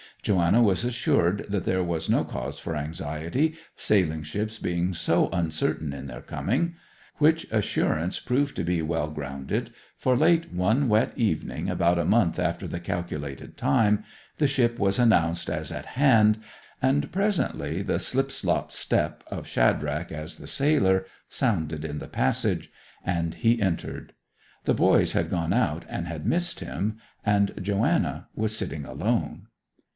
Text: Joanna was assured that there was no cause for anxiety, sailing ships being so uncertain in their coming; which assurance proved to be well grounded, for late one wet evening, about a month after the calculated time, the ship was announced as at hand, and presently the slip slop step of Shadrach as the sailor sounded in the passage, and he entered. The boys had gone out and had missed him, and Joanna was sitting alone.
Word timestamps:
Joanna 0.23 0.61
was 0.61 0.83
assured 0.85 1.45
that 1.49 1.65
there 1.65 1.83
was 1.83 2.09
no 2.09 2.23
cause 2.23 2.59
for 2.59 2.75
anxiety, 2.75 3.55
sailing 3.75 4.21
ships 4.21 4.57
being 4.57 4.93
so 4.93 5.29
uncertain 5.31 5.93
in 5.93 6.07
their 6.07 6.21
coming; 6.21 6.75
which 7.17 7.45
assurance 7.51 8.19
proved 8.19 8.55
to 8.55 8.63
be 8.63 8.81
well 8.83 9.09
grounded, 9.11 9.73
for 9.97 10.15
late 10.15 10.51
one 10.53 10.87
wet 10.89 11.11
evening, 11.15 11.69
about 11.69 11.97
a 11.99 12.05
month 12.05 12.39
after 12.39 12.67
the 12.67 12.79
calculated 12.79 13.57
time, 13.57 14.03
the 14.37 14.47
ship 14.47 14.77
was 14.79 14.97
announced 14.99 15.49
as 15.51 15.71
at 15.71 15.85
hand, 15.87 16.39
and 16.81 17.11
presently 17.11 17.81
the 17.81 17.99
slip 17.99 18.31
slop 18.31 18.71
step 18.71 19.23
of 19.27 19.47
Shadrach 19.47 20.11
as 20.11 20.37
the 20.37 20.47
sailor 20.47 21.05
sounded 21.29 21.83
in 21.83 21.97
the 21.99 22.07
passage, 22.07 22.71
and 23.03 23.35
he 23.35 23.61
entered. 23.61 24.13
The 24.65 24.75
boys 24.75 25.11
had 25.13 25.29
gone 25.31 25.53
out 25.53 25.85
and 25.87 26.07
had 26.07 26.25
missed 26.27 26.59
him, 26.59 26.97
and 27.23 27.53
Joanna 27.61 28.27
was 28.35 28.55
sitting 28.55 28.83
alone. 28.85 29.47